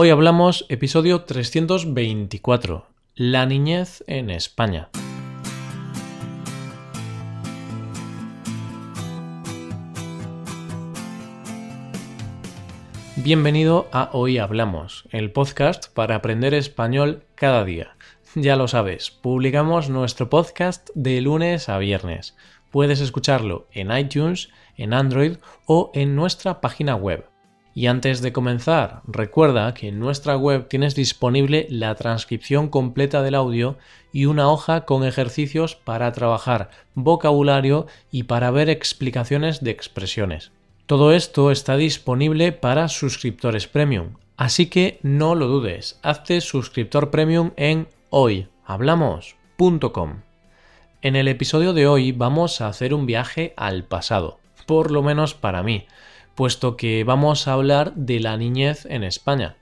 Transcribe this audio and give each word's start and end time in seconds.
Hoy 0.00 0.10
hablamos 0.10 0.64
episodio 0.68 1.22
324, 1.22 2.86
La 3.16 3.46
niñez 3.46 4.04
en 4.06 4.30
España. 4.30 4.90
Bienvenido 13.16 13.88
a 13.90 14.10
Hoy 14.12 14.38
Hablamos, 14.38 15.08
el 15.10 15.32
podcast 15.32 15.92
para 15.92 16.14
aprender 16.14 16.54
español 16.54 17.24
cada 17.34 17.64
día. 17.64 17.96
Ya 18.36 18.54
lo 18.54 18.68
sabes, 18.68 19.10
publicamos 19.10 19.90
nuestro 19.90 20.30
podcast 20.30 20.90
de 20.94 21.20
lunes 21.20 21.68
a 21.68 21.76
viernes. 21.78 22.36
Puedes 22.70 23.00
escucharlo 23.00 23.66
en 23.72 23.90
iTunes, 23.90 24.50
en 24.76 24.94
Android 24.94 25.38
o 25.66 25.90
en 25.92 26.14
nuestra 26.14 26.60
página 26.60 26.94
web 26.94 27.26
y 27.78 27.86
antes 27.86 28.20
de 28.22 28.32
comenzar, 28.32 29.02
recuerda 29.06 29.72
que 29.72 29.86
en 29.86 30.00
nuestra 30.00 30.36
web 30.36 30.66
tienes 30.66 30.96
disponible 30.96 31.68
la 31.70 31.94
transcripción 31.94 32.70
completa 32.70 33.22
del 33.22 33.36
audio 33.36 33.78
y 34.12 34.24
una 34.24 34.50
hoja 34.50 34.84
con 34.84 35.04
ejercicios 35.04 35.76
para 35.76 36.10
trabajar 36.10 36.70
vocabulario 36.94 37.86
y 38.10 38.24
para 38.24 38.50
ver 38.50 38.68
explicaciones 38.68 39.62
de 39.62 39.70
expresiones. 39.70 40.50
Todo 40.86 41.12
esto 41.12 41.52
está 41.52 41.76
disponible 41.76 42.50
para 42.50 42.88
suscriptores 42.88 43.68
premium, 43.68 44.14
así 44.36 44.66
que 44.66 44.98
no 45.04 45.36
lo 45.36 45.46
dudes, 45.46 46.00
hazte 46.02 46.40
suscriptor 46.40 47.12
premium 47.12 47.52
en 47.54 47.86
hoyhablamos.com. 48.10 50.22
En 51.02 51.14
el 51.14 51.28
episodio 51.28 51.74
de 51.74 51.86
hoy 51.86 52.10
vamos 52.10 52.60
a 52.60 52.66
hacer 52.66 52.92
un 52.92 53.06
viaje 53.06 53.54
al 53.56 53.84
pasado, 53.84 54.40
por 54.66 54.90
lo 54.90 55.04
menos 55.04 55.34
para 55.34 55.62
mí 55.62 55.86
puesto 56.38 56.76
que 56.76 57.02
vamos 57.02 57.48
a 57.48 57.54
hablar 57.54 57.94
de 57.96 58.20
la 58.20 58.36
niñez 58.36 58.86
en 58.88 59.02
España. 59.02 59.56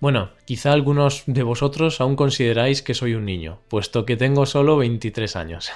Bueno, 0.00 0.28
quizá 0.44 0.70
algunos 0.70 1.22
de 1.24 1.42
vosotros 1.42 1.98
aún 2.02 2.14
consideráis 2.14 2.82
que 2.82 2.92
soy 2.92 3.14
un 3.14 3.24
niño, 3.24 3.60
puesto 3.68 4.04
que 4.04 4.18
tengo 4.18 4.44
solo 4.44 4.76
23 4.76 5.34
años. 5.36 5.70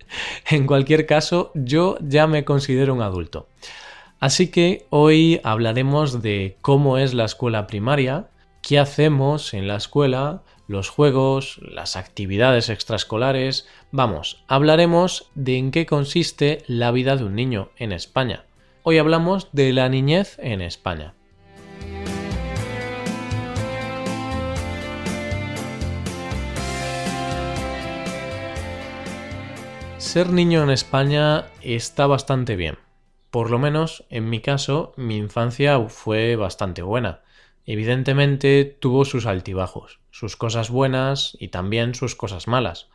en 0.50 0.66
cualquier 0.66 1.04
caso, 1.04 1.52
yo 1.54 1.98
ya 2.00 2.26
me 2.26 2.46
considero 2.46 2.94
un 2.94 3.02
adulto. 3.02 3.46
Así 4.20 4.50
que 4.50 4.86
hoy 4.88 5.38
hablaremos 5.44 6.22
de 6.22 6.56
cómo 6.62 6.96
es 6.96 7.12
la 7.12 7.26
escuela 7.26 7.66
primaria, 7.66 8.30
qué 8.62 8.78
hacemos 8.78 9.52
en 9.52 9.68
la 9.68 9.76
escuela, 9.76 10.44
los 10.66 10.88
juegos, 10.88 11.60
las 11.60 11.96
actividades 11.96 12.70
extraescolares, 12.70 13.68
vamos, 13.92 14.42
hablaremos 14.48 15.30
de 15.34 15.58
en 15.58 15.70
qué 15.70 15.84
consiste 15.84 16.64
la 16.68 16.90
vida 16.90 17.16
de 17.16 17.24
un 17.24 17.34
niño 17.34 17.68
en 17.76 17.92
España. 17.92 18.46
Hoy 18.82 18.96
hablamos 18.96 19.50
de 19.52 19.74
la 19.74 19.90
niñez 19.90 20.38
en 20.38 20.62
España. 20.62 21.12
Ser 29.98 30.32
niño 30.32 30.62
en 30.62 30.70
España 30.70 31.50
está 31.60 32.06
bastante 32.06 32.56
bien. 32.56 32.78
Por 33.30 33.50
lo 33.50 33.58
menos, 33.58 34.06
en 34.08 34.30
mi 34.30 34.40
caso, 34.40 34.94
mi 34.96 35.18
infancia 35.18 35.78
fue 35.88 36.36
bastante 36.36 36.80
buena. 36.80 37.20
Evidentemente 37.66 38.64
tuvo 38.64 39.04
sus 39.04 39.26
altibajos, 39.26 40.00
sus 40.10 40.36
cosas 40.36 40.70
buenas 40.70 41.36
y 41.38 41.48
también 41.48 41.94
sus 41.94 42.16
cosas 42.16 42.48
malas. 42.48 42.88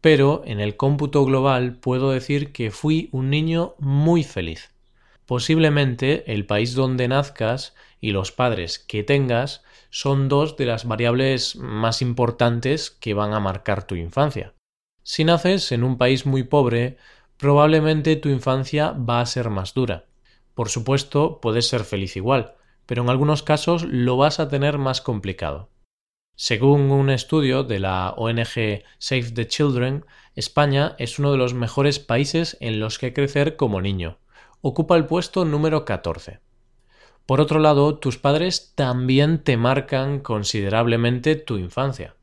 Pero 0.00 0.42
en 0.44 0.58
el 0.58 0.76
cómputo 0.76 1.24
global 1.24 1.76
puedo 1.76 2.10
decir 2.10 2.50
que 2.50 2.72
fui 2.72 3.10
un 3.12 3.30
niño 3.30 3.76
muy 3.78 4.24
feliz. 4.24 4.69
Posiblemente 5.30 6.32
el 6.32 6.44
país 6.44 6.74
donde 6.74 7.06
nazcas 7.06 7.76
y 8.00 8.10
los 8.10 8.32
padres 8.32 8.80
que 8.80 9.04
tengas 9.04 9.62
son 9.88 10.28
dos 10.28 10.56
de 10.56 10.66
las 10.66 10.86
variables 10.86 11.54
más 11.54 12.02
importantes 12.02 12.90
que 12.90 13.14
van 13.14 13.32
a 13.32 13.38
marcar 13.38 13.86
tu 13.86 13.94
infancia. 13.94 14.54
Si 15.04 15.22
naces 15.22 15.70
en 15.70 15.84
un 15.84 15.98
país 15.98 16.26
muy 16.26 16.42
pobre, 16.42 16.96
probablemente 17.36 18.16
tu 18.16 18.28
infancia 18.28 18.90
va 18.90 19.20
a 19.20 19.26
ser 19.26 19.50
más 19.50 19.72
dura. 19.72 20.06
Por 20.54 20.68
supuesto, 20.68 21.38
puedes 21.40 21.68
ser 21.68 21.84
feliz 21.84 22.16
igual, 22.16 22.56
pero 22.86 23.04
en 23.04 23.08
algunos 23.08 23.44
casos 23.44 23.84
lo 23.84 24.16
vas 24.16 24.40
a 24.40 24.48
tener 24.48 24.78
más 24.78 25.00
complicado. 25.00 25.70
Según 26.34 26.90
un 26.90 27.08
estudio 27.08 27.62
de 27.62 27.78
la 27.78 28.14
ONG 28.16 28.82
Save 28.98 29.30
the 29.30 29.46
Children, 29.46 30.04
España 30.34 30.96
es 30.98 31.20
uno 31.20 31.30
de 31.30 31.38
los 31.38 31.54
mejores 31.54 32.00
países 32.00 32.56
en 32.58 32.80
los 32.80 32.98
que 32.98 33.12
crecer 33.12 33.54
como 33.54 33.80
niño 33.80 34.18
ocupa 34.62 34.96
el 34.96 35.06
puesto 35.06 35.44
número 35.44 35.84
14. 35.84 36.40
Por 37.26 37.40
otro 37.40 37.60
lado, 37.60 37.98
tus 37.98 38.18
padres 38.18 38.72
también 38.74 39.42
te 39.42 39.56
marcan 39.56 40.20
considerablemente 40.20 41.36
tu 41.36 41.58
infancia. 41.58 42.16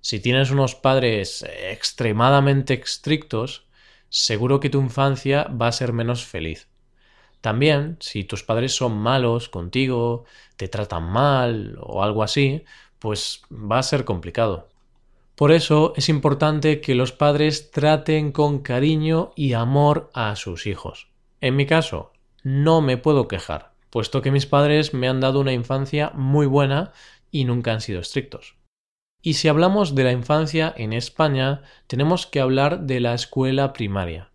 Si 0.00 0.20
tienes 0.20 0.50
unos 0.50 0.74
padres 0.74 1.44
extremadamente 1.70 2.74
estrictos, 2.74 3.66
seguro 4.08 4.60
que 4.60 4.70
tu 4.70 4.80
infancia 4.80 5.44
va 5.44 5.68
a 5.68 5.72
ser 5.72 5.92
menos 5.92 6.24
feliz. 6.24 6.68
También, 7.40 7.96
si 8.00 8.24
tus 8.24 8.42
padres 8.42 8.74
son 8.74 8.96
malos 8.96 9.48
contigo, 9.48 10.24
te 10.56 10.68
tratan 10.68 11.04
mal 11.04 11.76
o 11.80 12.02
algo 12.02 12.22
así, 12.22 12.64
pues 12.98 13.42
va 13.52 13.78
a 13.78 13.82
ser 13.82 14.04
complicado. 14.04 14.68
Por 15.36 15.52
eso 15.52 15.92
es 15.96 16.08
importante 16.08 16.80
que 16.80 16.94
los 16.94 17.12
padres 17.12 17.70
traten 17.70 18.32
con 18.32 18.60
cariño 18.60 19.32
y 19.36 19.52
amor 19.52 20.10
a 20.14 20.34
sus 20.34 20.66
hijos. 20.66 21.08
En 21.40 21.56
mi 21.56 21.66
caso, 21.66 22.12
no 22.42 22.80
me 22.80 22.96
puedo 22.96 23.28
quejar, 23.28 23.72
puesto 23.90 24.22
que 24.22 24.30
mis 24.30 24.46
padres 24.46 24.94
me 24.94 25.08
han 25.08 25.20
dado 25.20 25.40
una 25.40 25.52
infancia 25.52 26.12
muy 26.14 26.46
buena 26.46 26.92
y 27.30 27.44
nunca 27.44 27.72
han 27.72 27.80
sido 27.80 28.00
estrictos. 28.00 28.56
Y 29.22 29.34
si 29.34 29.48
hablamos 29.48 29.94
de 29.94 30.04
la 30.04 30.12
infancia 30.12 30.72
en 30.76 30.92
España, 30.92 31.62
tenemos 31.88 32.26
que 32.26 32.40
hablar 32.40 32.82
de 32.82 33.00
la 33.00 33.14
escuela 33.14 33.72
primaria. 33.72 34.30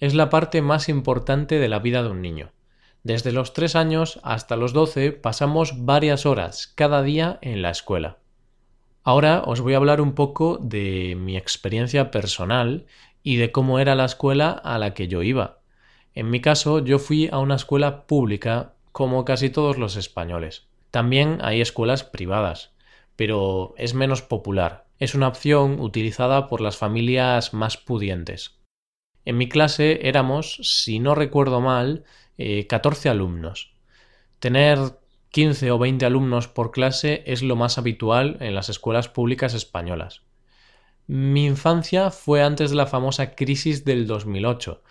Es 0.00 0.14
la 0.14 0.28
parte 0.28 0.60
más 0.60 0.88
importante 0.88 1.58
de 1.58 1.68
la 1.68 1.78
vida 1.78 2.02
de 2.02 2.10
un 2.10 2.20
niño. 2.20 2.52
Desde 3.02 3.32
los 3.32 3.52
3 3.52 3.76
años 3.76 4.20
hasta 4.22 4.56
los 4.56 4.72
12 4.72 5.12
pasamos 5.12 5.84
varias 5.84 6.26
horas 6.26 6.72
cada 6.74 7.02
día 7.02 7.38
en 7.42 7.62
la 7.62 7.70
escuela. 7.70 8.18
Ahora 9.02 9.42
os 9.44 9.60
voy 9.60 9.74
a 9.74 9.78
hablar 9.78 10.00
un 10.00 10.14
poco 10.14 10.58
de 10.58 11.16
mi 11.18 11.36
experiencia 11.36 12.10
personal 12.10 12.86
y 13.22 13.36
de 13.36 13.52
cómo 13.52 13.78
era 13.78 13.94
la 13.94 14.04
escuela 14.04 14.50
a 14.50 14.78
la 14.78 14.94
que 14.94 15.08
yo 15.08 15.22
iba. 15.22 15.63
En 16.14 16.30
mi 16.30 16.40
caso, 16.40 16.78
yo 16.78 16.98
fui 16.98 17.28
a 17.32 17.38
una 17.38 17.56
escuela 17.56 18.06
pública 18.06 18.74
como 18.92 19.24
casi 19.24 19.50
todos 19.50 19.78
los 19.78 19.96
españoles. 19.96 20.68
También 20.90 21.38
hay 21.42 21.60
escuelas 21.60 22.04
privadas, 22.04 22.72
pero 23.16 23.74
es 23.76 23.94
menos 23.94 24.22
popular. 24.22 24.86
Es 25.00 25.16
una 25.16 25.26
opción 25.26 25.80
utilizada 25.80 26.46
por 26.46 26.60
las 26.60 26.76
familias 26.76 27.52
más 27.52 27.76
pudientes. 27.76 28.60
En 29.24 29.38
mi 29.38 29.48
clase 29.48 30.06
éramos, 30.06 30.58
si 30.62 31.00
no 31.00 31.16
recuerdo 31.16 31.60
mal, 31.60 32.04
14 32.68 33.08
eh, 33.08 33.10
alumnos. 33.10 33.74
Tener 34.38 34.78
15 35.30 35.72
o 35.72 35.78
20 35.78 36.06
alumnos 36.06 36.46
por 36.46 36.70
clase 36.70 37.24
es 37.26 37.42
lo 37.42 37.56
más 37.56 37.76
habitual 37.78 38.36
en 38.38 38.54
las 38.54 38.68
escuelas 38.68 39.08
públicas 39.08 39.54
españolas. 39.54 40.22
Mi 41.08 41.46
infancia 41.46 42.10
fue 42.10 42.42
antes 42.42 42.70
de 42.70 42.76
la 42.76 42.86
famosa 42.86 43.34
crisis 43.34 43.84
del 43.84 44.06
2008, 44.06 44.82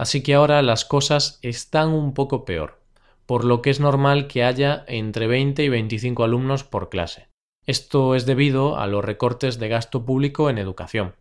Así 0.00 0.22
que 0.22 0.32
ahora 0.32 0.62
las 0.62 0.86
cosas 0.86 1.38
están 1.42 1.90
un 1.90 2.14
poco 2.14 2.46
peor, 2.46 2.80
por 3.26 3.44
lo 3.44 3.60
que 3.60 3.68
es 3.68 3.80
normal 3.80 4.28
que 4.28 4.42
haya 4.44 4.82
entre 4.88 5.26
20 5.26 5.62
y 5.62 5.68
25 5.68 6.24
alumnos 6.24 6.64
por 6.64 6.88
clase. 6.88 7.28
Esto 7.66 8.14
es 8.14 8.24
debido 8.24 8.78
a 8.78 8.86
los 8.86 9.04
recortes 9.04 9.58
de 9.58 9.68
gasto 9.68 10.06
público 10.06 10.48
en 10.48 10.56
educación. 10.56 11.16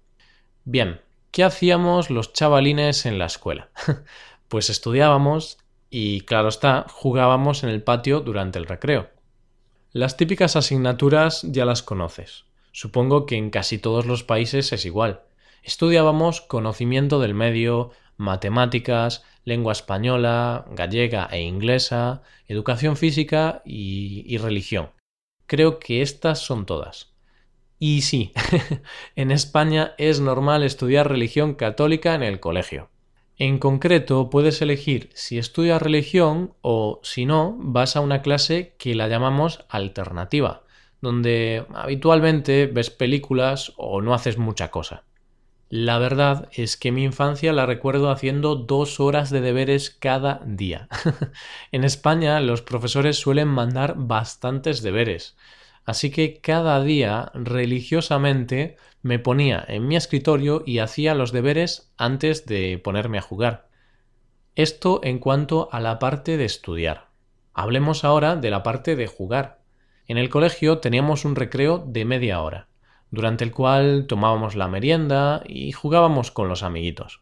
Bien, 0.63 1.01
¿qué 1.31 1.43
hacíamos 1.43 2.09
los 2.09 2.31
chavalines 2.31 3.05
en 3.05 3.19
la 3.19 3.25
escuela? 3.25 3.69
pues 4.47 4.69
estudiábamos 4.69 5.57
y, 5.89 6.21
claro 6.21 6.47
está, 6.47 6.85
jugábamos 6.87 7.65
en 7.65 7.71
el 7.71 7.83
patio 7.83 8.21
durante 8.21 8.59
el 8.59 8.65
recreo. 8.65 9.09
Las 9.91 10.15
típicas 10.15 10.55
asignaturas 10.55 11.41
ya 11.41 11.65
las 11.65 11.83
conoces. 11.83 12.45
Supongo 12.71 13.25
que 13.25 13.35
en 13.35 13.49
casi 13.49 13.77
todos 13.77 14.05
los 14.05 14.23
países 14.23 14.71
es 14.71 14.85
igual. 14.85 15.23
Estudiábamos 15.63 16.39
conocimiento 16.39 17.19
del 17.19 17.33
medio, 17.33 17.91
matemáticas, 18.19 19.23
lengua 19.45 19.71
española, 19.71 20.65
gallega 20.71 21.27
e 21.31 21.41
inglesa, 21.41 22.21
educación 22.47 22.97
física 22.97 23.61
y, 23.65 24.37
religión. 24.37 24.91
Creo 25.47 25.79
que 25.79 26.01
estas 26.01 26.39
son 26.39 26.65
todas. 26.65 27.13
Y 27.79 28.01
sí, 28.01 28.33
en 29.15 29.31
España 29.31 29.95
es 29.97 30.19
normal 30.19 30.63
estudiar 30.63 31.07
religión 31.07 31.55
católica 31.55 32.13
en 32.13 32.23
el 32.23 32.41
colegio. 32.41 32.89
En 33.37 33.57
concreto, 33.57 34.29
puedes 34.29 34.61
elegir 34.61 35.09
si 35.13 35.37
estudias 35.37 35.81
religión 35.81 36.53
o, 36.61 36.99
si 37.03 37.25
no, 37.25 37.55
vas 37.57 37.95
a 37.95 38.01
una 38.01 38.21
clase 38.21 38.75
que 38.77 38.95
la 38.95 39.07
llamamos 39.07 39.63
alternativa, 39.69 40.63
donde 40.99 41.65
habitualmente 41.73 42.67
ves 42.67 42.89
películas 42.89 43.71
o 43.77 44.01
no 44.01 44.13
haces 44.13 44.37
mucha 44.37 44.71
cosa. 44.71 45.05
La 45.69 45.99
verdad 45.99 46.49
es 46.51 46.77
que 46.77 46.91
mi 46.91 47.03
infancia 47.03 47.53
la 47.53 47.65
recuerdo 47.65 48.09
haciendo 48.09 48.55
dos 48.55 48.99
horas 48.99 49.29
de 49.29 49.39
deberes 49.39 49.91
cada 49.91 50.41
día. 50.45 50.87
en 51.71 51.83
España 51.83 52.39
los 52.39 52.61
profesores 52.61 53.17
suelen 53.17 53.47
mandar 53.47 53.93
bastantes 53.97 54.81
deberes, 54.81 55.35
Así 55.89 56.11
que 56.11 56.39
cada 56.39 56.83
día, 56.83 57.31
religiosamente, 57.33 58.77
me 59.01 59.17
ponía 59.17 59.65
en 59.67 59.87
mi 59.87 59.95
escritorio 59.95 60.61
y 60.63 60.77
hacía 60.77 61.15
los 61.15 61.31
deberes 61.31 61.91
antes 61.97 62.45
de 62.45 62.77
ponerme 62.77 63.17
a 63.17 63.23
jugar. 63.23 63.69
Esto 64.55 65.01
en 65.03 65.17
cuanto 65.17 65.67
a 65.71 65.79
la 65.79 65.97
parte 65.97 66.37
de 66.37 66.45
estudiar. 66.45 67.07
Hablemos 67.55 68.03
ahora 68.03 68.35
de 68.35 68.51
la 68.51 68.61
parte 68.61 68.95
de 68.95 69.07
jugar. 69.07 69.63
En 70.07 70.19
el 70.19 70.29
colegio 70.29 70.77
teníamos 70.77 71.25
un 71.25 71.35
recreo 71.35 71.79
de 71.79 72.05
media 72.05 72.41
hora, 72.41 72.68
durante 73.11 73.43
el 73.43 73.51
cual 73.51 74.05
tomábamos 74.07 74.55
la 74.55 74.67
merienda 74.67 75.43
y 75.45 75.71
jugábamos 75.71 76.31
con 76.31 76.47
los 76.47 76.63
amiguitos. 76.63 77.21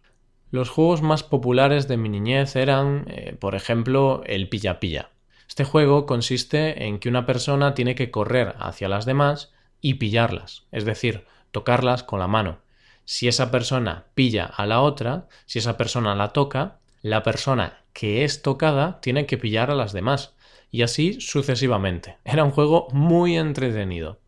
Los 0.50 0.70
juegos 0.70 1.02
más 1.02 1.24
populares 1.24 1.88
de 1.88 1.98
mi 1.98 2.10
niñez 2.10 2.56
eran, 2.56 3.06
eh, 3.08 3.36
por 3.40 3.56
ejemplo, 3.56 4.22
el 4.26 4.48
pilla-pilla. 4.48 5.10
Este 5.48 5.64
juego 5.64 6.06
consiste 6.06 6.86
en 6.86 7.00
que 7.00 7.10
una 7.10 7.26
persona 7.26 7.74
tiene 7.74 7.96
que 7.96 8.12
correr 8.12 8.56
hacia 8.60 8.90
las 8.90 9.06
demás 9.06 9.54
y 9.82 9.96
pillarlas, 9.96 10.68
es 10.72 10.86
decir, 10.86 11.26
tocarlas 11.52 12.04
con 12.04 12.20
la 12.20 12.28
mano. 12.28 12.60
Si 13.06 13.28
esa 13.28 13.52
persona 13.52 14.06
pilla 14.14 14.46
a 14.46 14.66
la 14.66 14.82
otra, 14.82 15.28
si 15.46 15.60
esa 15.60 15.78
persona 15.78 16.16
la 16.16 16.30
toca, 16.30 16.80
la 17.02 17.24
persona 17.24 17.84
que 17.94 18.24
es 18.24 18.42
tocada 18.42 19.00
tiene 19.02 19.26
que 19.26 19.38
pillar 19.38 19.72
a 19.72 19.76
las 19.76 19.94
demás, 19.94 20.36
y 20.72 20.82
así 20.82 21.20
sucesivamente. 21.20 22.18
Era 22.26 22.44
un 22.44 22.52
juego 22.52 22.88
muy 22.92 23.38
entretenido. 23.38 24.20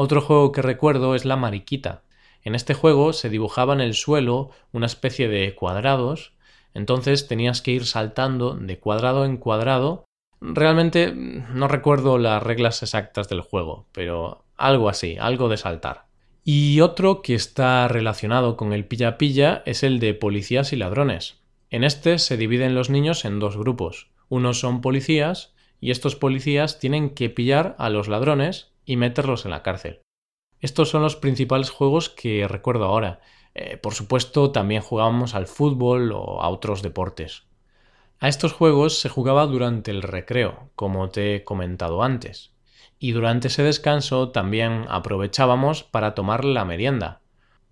Otro 0.00 0.20
juego 0.20 0.52
que 0.52 0.62
recuerdo 0.62 1.16
es 1.16 1.24
la 1.24 1.34
mariquita. 1.34 2.04
En 2.44 2.54
este 2.54 2.72
juego 2.72 3.12
se 3.12 3.30
dibujaba 3.30 3.74
en 3.74 3.80
el 3.80 3.94
suelo 3.94 4.50
una 4.70 4.86
especie 4.86 5.26
de 5.26 5.56
cuadrados, 5.56 6.34
entonces 6.72 7.26
tenías 7.26 7.62
que 7.62 7.72
ir 7.72 7.84
saltando 7.84 8.54
de 8.54 8.78
cuadrado 8.78 9.24
en 9.24 9.38
cuadrado. 9.38 10.04
Realmente 10.40 11.12
no 11.12 11.66
recuerdo 11.66 12.16
las 12.16 12.40
reglas 12.40 12.80
exactas 12.84 13.28
del 13.28 13.40
juego, 13.40 13.88
pero 13.90 14.44
algo 14.56 14.88
así, 14.88 15.16
algo 15.18 15.48
de 15.48 15.56
saltar. 15.56 16.06
Y 16.44 16.80
otro 16.80 17.20
que 17.20 17.34
está 17.34 17.88
relacionado 17.88 18.56
con 18.56 18.72
el 18.72 18.86
pilla-pilla 18.86 19.64
es 19.66 19.82
el 19.82 19.98
de 19.98 20.14
policías 20.14 20.72
y 20.72 20.76
ladrones. 20.76 21.40
En 21.70 21.82
este 21.82 22.20
se 22.20 22.36
dividen 22.36 22.76
los 22.76 22.88
niños 22.88 23.24
en 23.24 23.40
dos 23.40 23.56
grupos. 23.56 24.12
Unos 24.28 24.60
son 24.60 24.80
policías 24.80 25.56
y 25.80 25.90
estos 25.90 26.14
policías 26.14 26.78
tienen 26.78 27.10
que 27.10 27.30
pillar 27.30 27.74
a 27.80 27.90
los 27.90 28.06
ladrones 28.06 28.70
y 28.88 28.96
meterlos 28.96 29.44
en 29.44 29.50
la 29.50 29.62
cárcel. 29.62 30.00
Estos 30.60 30.88
son 30.88 31.02
los 31.02 31.14
principales 31.14 31.68
juegos 31.68 32.08
que 32.08 32.48
recuerdo 32.48 32.86
ahora. 32.86 33.20
Eh, 33.54 33.76
por 33.76 33.92
supuesto, 33.92 34.50
también 34.50 34.80
jugábamos 34.80 35.34
al 35.34 35.46
fútbol 35.46 36.10
o 36.12 36.40
a 36.40 36.48
otros 36.48 36.80
deportes. 36.80 37.44
A 38.18 38.28
estos 38.28 38.54
juegos 38.54 38.98
se 38.98 39.10
jugaba 39.10 39.46
durante 39.46 39.90
el 39.90 40.00
recreo, 40.02 40.70
como 40.74 41.10
te 41.10 41.36
he 41.36 41.44
comentado 41.44 42.02
antes, 42.02 42.54
y 42.98 43.12
durante 43.12 43.48
ese 43.48 43.62
descanso 43.62 44.30
también 44.30 44.86
aprovechábamos 44.88 45.84
para 45.84 46.14
tomar 46.14 46.46
la 46.46 46.64
merienda. 46.64 47.20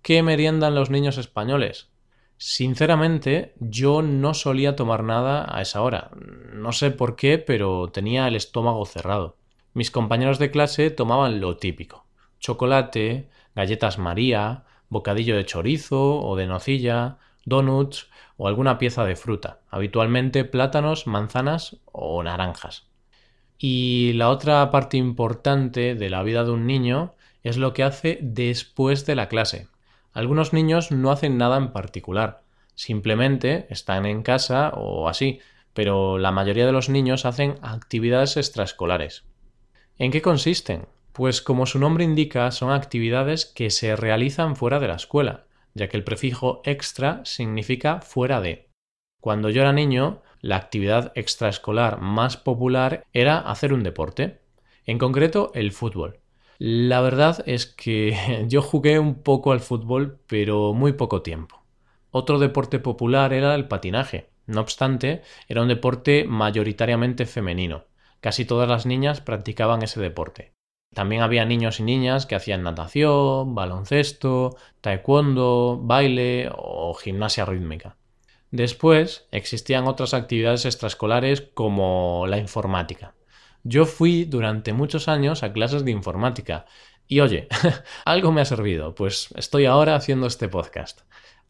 ¿Qué 0.03 0.21
meriendan 0.21 0.75
los 0.75 0.91
niños 0.91 1.17
españoles? 1.17 1.89
Sinceramente, 2.37 3.55
yo 3.59 4.03
no 4.03 4.35
solía 4.35 4.75
tomar 4.75 5.03
nada 5.03 5.47
a 5.49 5.63
esa 5.63 5.81
hora. 5.81 6.11
No 6.53 6.71
sé 6.73 6.91
por 6.91 7.15
qué, 7.15 7.39
pero 7.39 7.87
tenía 7.87 8.27
el 8.27 8.35
estómago 8.35 8.85
cerrado. 8.85 9.37
Mis 9.73 9.91
compañeros 9.91 10.39
de 10.39 10.51
clase 10.51 10.89
tomaban 10.89 11.39
lo 11.39 11.57
típico. 11.57 12.05
Chocolate, 12.39 13.29
galletas 13.55 13.97
María, 13.97 14.63
bocadillo 14.89 15.35
de 15.35 15.45
chorizo 15.45 16.19
o 16.19 16.35
de 16.35 16.47
nocilla, 16.47 17.17
donuts 17.45 18.09
o 18.37 18.47
alguna 18.47 18.77
pieza 18.77 19.05
de 19.05 19.15
fruta, 19.15 19.61
habitualmente 19.69 20.45
plátanos, 20.45 21.07
manzanas 21.07 21.77
o 21.85 22.21
naranjas. 22.23 22.87
Y 23.57 24.13
la 24.13 24.29
otra 24.29 24.69
parte 24.69 24.97
importante 24.97 25.95
de 25.95 26.09
la 26.09 26.23
vida 26.23 26.43
de 26.43 26.51
un 26.51 26.67
niño 26.67 27.15
es 27.43 27.57
lo 27.57 27.73
que 27.73 27.83
hace 27.83 28.19
después 28.21 29.05
de 29.05 29.15
la 29.15 29.29
clase. 29.29 29.67
Algunos 30.13 30.53
niños 30.53 30.91
no 30.91 31.11
hacen 31.11 31.37
nada 31.37 31.57
en 31.57 31.71
particular, 31.71 32.43
simplemente 32.75 33.67
están 33.69 34.05
en 34.05 34.21
casa 34.21 34.71
o 34.75 35.07
así, 35.07 35.39
pero 35.73 36.17
la 36.17 36.31
mayoría 36.31 36.65
de 36.65 36.71
los 36.71 36.89
niños 36.89 37.25
hacen 37.25 37.55
actividades 37.61 38.37
extraescolares. 38.37 39.26
¿En 39.99 40.11
qué 40.11 40.21
consisten? 40.21 40.85
Pues 41.11 41.41
como 41.41 41.65
su 41.65 41.79
nombre 41.79 42.03
indica, 42.03 42.51
son 42.51 42.71
actividades 42.71 43.45
que 43.45 43.71
se 43.71 43.95
realizan 43.95 44.55
fuera 44.55 44.79
de 44.79 44.87
la 44.87 44.95
escuela, 44.95 45.47
ya 45.73 45.89
que 45.89 45.97
el 45.97 46.03
prefijo 46.03 46.61
extra 46.65 47.21
significa 47.25 48.01
fuera 48.01 48.39
de. 48.39 48.69
Cuando 49.21 49.49
yo 49.49 49.61
era 49.61 49.73
niño, 49.73 50.21
la 50.39 50.57
actividad 50.57 51.11
extraescolar 51.15 51.99
más 51.99 52.37
popular 52.37 53.05
era 53.11 53.39
hacer 53.39 53.73
un 53.73 53.81
deporte, 53.81 54.41
en 54.85 54.99
concreto 54.99 55.49
el 55.55 55.71
fútbol. 55.71 56.19
La 56.59 57.01
verdad 57.01 57.43
es 57.47 57.65
que 57.65 58.45
yo 58.47 58.61
jugué 58.61 58.99
un 58.99 59.23
poco 59.23 59.51
al 59.51 59.61
fútbol, 59.61 60.19
pero 60.27 60.75
muy 60.75 60.93
poco 60.93 61.23
tiempo. 61.23 61.63
Otro 62.11 62.37
deporte 62.37 62.77
popular 62.77 63.33
era 63.33 63.55
el 63.55 63.67
patinaje. 63.67 64.29
No 64.45 64.61
obstante, 64.61 65.23
era 65.47 65.63
un 65.63 65.67
deporte 65.67 66.23
mayoritariamente 66.23 67.25
femenino. 67.25 67.85
Casi 68.19 68.45
todas 68.45 68.67
las 68.67 68.85
niñas 68.85 69.21
practicaban 69.21 69.81
ese 69.83 69.99
deporte. 69.99 70.53
También 70.93 71.21
había 71.21 71.45
niños 71.45 71.79
y 71.79 71.83
niñas 71.83 72.25
que 72.25 72.35
hacían 72.35 72.63
natación, 72.63 73.53
baloncesto, 73.53 74.55
taekwondo, 74.81 75.79
baile 75.81 76.49
o 76.55 76.93
gimnasia 76.93 77.45
rítmica. 77.45 77.97
Después 78.51 79.27
existían 79.31 79.87
otras 79.87 80.13
actividades 80.13 80.65
extraescolares 80.65 81.41
como 81.41 82.25
la 82.27 82.37
informática. 82.37 83.13
Yo 83.63 83.85
fui 83.85 84.23
durante 84.23 84.71
muchos 84.73 85.07
años 85.09 85.43
a 85.43 85.51
clases 85.51 85.83
de 85.83 85.91
informática 85.91 86.65
y 87.07 87.19
oye, 87.19 87.47
algo 88.05 88.31
me 88.31 88.41
ha 88.41 88.45
servido, 88.45 88.95
pues 88.95 89.29
estoy 89.35 89.65
ahora 89.65 89.95
haciendo 89.95 90.27
este 90.27 90.47
podcast. 90.47 91.01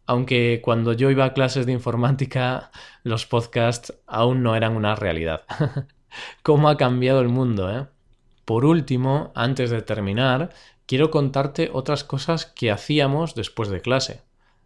Aunque 0.06 0.62
cuando 0.64 0.94
yo 0.94 1.12
iba 1.12 1.26
a 1.26 1.34
clases 1.34 1.66
de 1.66 1.74
informática, 1.74 2.72
los 3.04 3.26
podcasts 3.26 3.94
aún 4.08 4.42
no 4.42 4.56
eran 4.56 4.76
una 4.76 4.96
realidad. 4.96 5.44
¿Cómo 6.44 6.70
ha 6.70 6.78
cambiado 6.78 7.22
el 7.22 7.30
mundo, 7.30 7.72
eh? 7.72 7.86
Por 8.46 8.66
último, 8.66 9.32
antes 9.36 9.70
de 9.70 9.82
terminar, 9.82 10.52
quiero 10.86 11.12
contarte 11.12 11.70
otras 11.74 12.04
cosas 12.04 12.46
que 12.46 12.72
hacíamos 12.72 13.36
después 13.36 13.70
de 13.70 13.82
clase. 13.82 14.22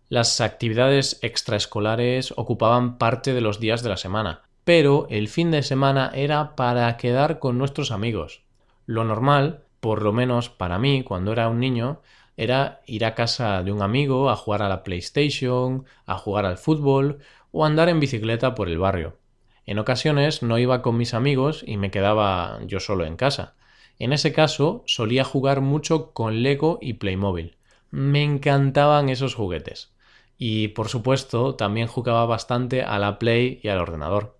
Las 0.07 0.41
actividades 0.41 1.19
extraescolares 1.21 2.33
ocupaban 2.35 2.97
parte 2.97 3.33
de 3.33 3.41
los 3.41 3.59
días 3.59 3.81
de 3.81 3.89
la 3.89 3.97
semana, 3.97 4.41
pero 4.63 5.07
el 5.09 5.29
fin 5.29 5.51
de 5.51 5.63
semana 5.63 6.11
era 6.13 6.55
para 6.55 6.95
quedar 6.97 7.39
con 7.39 7.57
nuestros 7.57 7.91
amigos. 7.91 8.43
Lo 8.85 9.03
normal, 9.03 9.63
por 9.79 10.01
lo 10.01 10.13
menos 10.13 10.49
para 10.49 10.77
mí, 10.77 11.03
cuando 11.03 11.31
era 11.31 11.49
un 11.49 11.59
niño, 11.59 12.01
era 12.37 12.81
ir 12.85 13.05
a 13.05 13.15
casa 13.15 13.63
de 13.63 13.71
un 13.71 13.81
amigo 13.81 14.29
a 14.29 14.35
jugar 14.35 14.61
a 14.61 14.69
la 14.69 14.83
PlayStation, 14.83 15.85
a 16.05 16.17
jugar 16.17 16.45
al 16.45 16.57
fútbol 16.57 17.19
o 17.51 17.65
andar 17.65 17.89
en 17.89 17.99
bicicleta 17.99 18.53
por 18.53 18.67
el 18.67 18.77
barrio. 18.77 19.17
En 19.65 19.79
ocasiones 19.79 20.41
no 20.41 20.57
iba 20.57 20.81
con 20.81 20.97
mis 20.97 21.13
amigos 21.13 21.63
y 21.65 21.77
me 21.77 21.91
quedaba 21.91 22.59
yo 22.65 22.79
solo 22.79 23.05
en 23.05 23.15
casa. 23.15 23.55
En 23.99 24.13
ese 24.13 24.33
caso 24.33 24.83
solía 24.87 25.23
jugar 25.23 25.61
mucho 25.61 26.11
con 26.11 26.41
Lego 26.41 26.79
y 26.81 26.93
Playmobil. 26.93 27.57
Me 27.91 28.23
encantaban 28.23 29.09
esos 29.09 29.35
juguetes. 29.35 29.93
Y 30.37 30.69
por 30.69 30.89
supuesto 30.89 31.55
también 31.55 31.87
jugaba 31.87 32.25
bastante 32.25 32.81
a 32.81 32.97
la 32.97 33.19
Play 33.19 33.59
y 33.61 33.67
al 33.67 33.79
ordenador. 33.79 34.39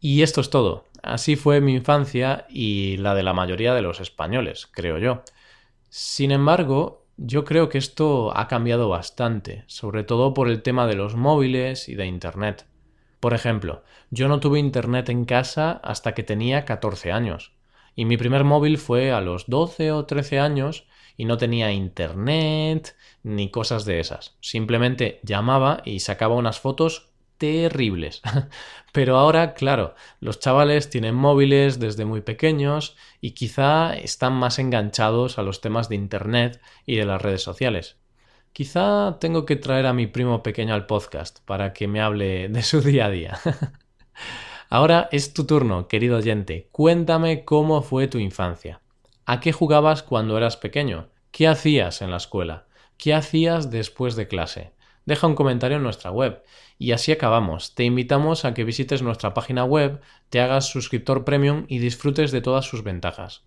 Y 0.00 0.22
esto 0.22 0.40
es 0.40 0.50
todo. 0.50 0.84
Así 1.02 1.36
fue 1.36 1.60
mi 1.60 1.74
infancia 1.74 2.46
y 2.48 2.96
la 2.96 3.14
de 3.14 3.22
la 3.22 3.32
mayoría 3.32 3.74
de 3.74 3.82
los 3.82 4.00
españoles, 4.00 4.68
creo 4.70 4.98
yo. 4.98 5.22
Sin 5.90 6.32
embargo, 6.32 7.06
yo 7.16 7.44
creo 7.44 7.68
que 7.68 7.78
esto 7.78 8.36
ha 8.36 8.48
cambiado 8.48 8.88
bastante, 8.88 9.62
sobre 9.66 10.02
todo 10.02 10.34
por 10.34 10.48
el 10.48 10.62
tema 10.62 10.86
de 10.86 10.96
los 10.96 11.14
móviles 11.14 11.88
y 11.88 11.94
de 11.94 12.06
Internet. 12.06 12.66
Por 13.22 13.34
ejemplo, 13.34 13.84
yo 14.10 14.26
no 14.26 14.40
tuve 14.40 14.58
Internet 14.58 15.08
en 15.08 15.24
casa 15.26 15.80
hasta 15.84 16.12
que 16.12 16.24
tenía 16.24 16.64
14 16.64 17.12
años, 17.12 17.52
y 17.94 18.04
mi 18.04 18.16
primer 18.16 18.42
móvil 18.42 18.78
fue 18.78 19.12
a 19.12 19.20
los 19.20 19.46
12 19.46 19.92
o 19.92 20.06
13 20.06 20.40
años 20.40 20.88
y 21.16 21.24
no 21.24 21.36
tenía 21.36 21.70
Internet 21.70 22.96
ni 23.22 23.48
cosas 23.52 23.84
de 23.84 24.00
esas. 24.00 24.36
Simplemente 24.40 25.20
llamaba 25.22 25.82
y 25.84 26.00
sacaba 26.00 26.34
unas 26.34 26.58
fotos 26.58 27.10
terribles. 27.38 28.22
Pero 28.92 29.16
ahora, 29.16 29.54
claro, 29.54 29.94
los 30.18 30.40
chavales 30.40 30.90
tienen 30.90 31.14
móviles 31.14 31.78
desde 31.78 32.04
muy 32.04 32.22
pequeños 32.22 32.96
y 33.20 33.34
quizá 33.34 33.94
están 33.94 34.32
más 34.32 34.58
enganchados 34.58 35.38
a 35.38 35.42
los 35.42 35.60
temas 35.60 35.88
de 35.88 35.94
Internet 35.94 36.60
y 36.86 36.96
de 36.96 37.04
las 37.04 37.22
redes 37.22 37.42
sociales. 37.44 38.01
Quizá 38.52 39.18
tengo 39.20 39.46
que 39.46 39.56
traer 39.56 39.86
a 39.86 39.92
mi 39.92 40.06
primo 40.06 40.42
pequeño 40.42 40.74
al 40.74 40.86
podcast 40.86 41.40
para 41.44 41.72
que 41.72 41.88
me 41.88 42.00
hable 42.00 42.48
de 42.48 42.62
su 42.62 42.80
día 42.82 43.06
a 43.06 43.10
día. 43.10 43.38
Ahora 44.68 45.08
es 45.12 45.34
tu 45.34 45.46
turno, 45.46 45.88
querido 45.88 46.18
oyente. 46.18 46.68
Cuéntame 46.72 47.44
cómo 47.44 47.82
fue 47.82 48.08
tu 48.08 48.18
infancia. 48.18 48.80
¿A 49.26 49.40
qué 49.40 49.52
jugabas 49.52 50.02
cuando 50.02 50.36
eras 50.36 50.56
pequeño? 50.56 51.08
¿Qué 51.30 51.48
hacías 51.48 52.02
en 52.02 52.10
la 52.10 52.16
escuela? 52.18 52.66
¿Qué 52.96 53.14
hacías 53.14 53.70
después 53.70 54.16
de 54.16 54.28
clase? 54.28 54.72
deja 55.04 55.26
un 55.26 55.34
comentario 55.34 55.76
en 55.76 55.82
nuestra 55.82 56.10
web. 56.10 56.42
Y 56.78 56.92
así 56.92 57.12
acabamos. 57.12 57.74
Te 57.74 57.84
invitamos 57.84 58.44
a 58.44 58.54
que 58.54 58.64
visites 58.64 59.02
nuestra 59.02 59.34
página 59.34 59.64
web, 59.64 60.00
te 60.30 60.40
hagas 60.40 60.68
suscriptor 60.68 61.24
premium 61.24 61.64
y 61.68 61.78
disfrutes 61.78 62.32
de 62.32 62.40
todas 62.40 62.64
sus 62.64 62.82
ventajas. 62.82 63.44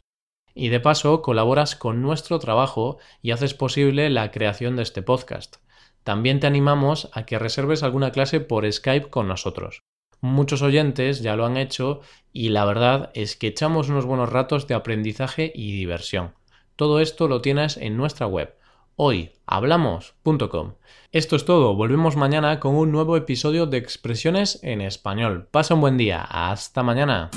Y 0.56 0.70
de 0.70 0.80
paso 0.80 1.22
colaboras 1.22 1.76
con 1.76 2.02
nuestro 2.02 2.40
trabajo 2.40 2.98
y 3.22 3.30
haces 3.30 3.54
posible 3.54 4.10
la 4.10 4.32
creación 4.32 4.76
de 4.76 4.82
este 4.82 5.04
podcast. 5.04 5.58
También 6.04 6.40
te 6.40 6.48
animamos 6.48 7.10
a 7.14 7.28
que 7.28 7.38
reserves 7.38 7.84
alguna 7.84 8.12
clase 8.12 8.40
por 8.40 8.72
Skype 8.72 9.10
con 9.10 9.28
nosotros. 9.28 9.82
Muchos 10.22 10.64
oyentes 10.64 11.22
ya 11.22 11.36
lo 11.36 11.46
han 11.46 11.58
hecho 11.58 12.02
y 12.32 12.50
la 12.50 12.66
verdad 12.66 13.12
es 13.14 13.36
que 13.36 13.48
echamos 13.48 13.90
unos 13.90 14.06
buenos 14.06 14.30
ratos 14.30 14.68
de 14.68 14.74
aprendizaje 14.74 15.52
y 15.54 15.78
diversión. 15.78 16.34
Todo 16.76 17.00
esto 17.00 17.28
lo 17.28 17.42
tienes 17.42 17.78
en 17.78 17.98
nuestra 17.98 18.26
web 18.26 18.56
hoyhablamos.com. 18.96 20.74
Esto 21.12 21.36
es 21.36 21.46
todo, 21.46 21.76
volvemos 21.76 22.16
mañana 22.16 22.60
con 22.60 22.76
un 22.76 22.92
nuevo 22.92 23.18
episodio 23.18 23.66
de 23.66 23.78
Expresiones 23.78 24.60
en 24.64 24.82
Español. 24.82 25.48
Pasa 25.52 25.76
un 25.76 25.82
buen 25.82 25.98
día, 25.98 26.22
hasta 26.22 26.84
mañana. 26.84 27.30